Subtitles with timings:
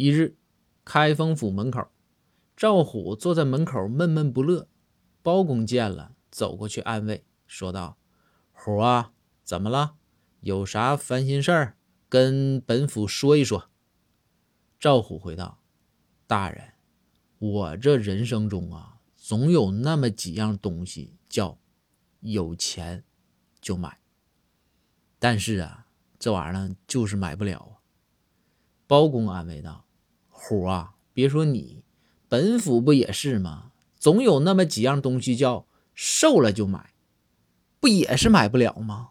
[0.00, 0.38] 一日，
[0.82, 1.86] 开封府门口，
[2.56, 4.66] 赵虎坐在门口闷闷不乐。
[5.20, 7.98] 包公见了，走过去安慰，说道
[8.50, 9.12] ：“虎啊，
[9.44, 9.96] 怎么了？
[10.40, 11.76] 有啥烦心事儿，
[12.08, 13.68] 跟本府说一说。”
[14.80, 15.60] 赵虎回道
[16.26, 16.72] ：“大人，
[17.38, 21.58] 我这人生中啊，总有那么几样东西叫
[22.20, 23.04] 有钱
[23.60, 24.00] 就买，
[25.18, 25.88] 但是啊，
[26.18, 27.76] 这玩意儿，就是买不了啊。”
[28.86, 29.84] 包公安慰道
[30.42, 31.82] ：“虎啊，别说你，
[32.28, 33.72] 本府不也是吗？
[33.98, 36.94] 总有那么几样东西叫瘦了就买，
[37.78, 39.10] 不也是买不了吗？”